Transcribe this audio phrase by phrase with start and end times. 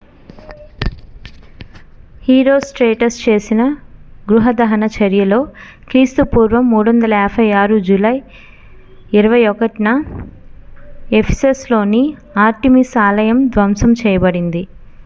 [2.23, 3.61] herostratus చేసిన
[4.27, 5.39] గృహ దహన చర్యలో
[5.89, 8.15] క్రీస్తుపూర్వం 356 జూలై
[9.17, 9.87] 21న
[11.19, 12.03] ephesusలోని
[12.47, 14.63] artemis ఆలయం ధ్వంసం చేయబడింది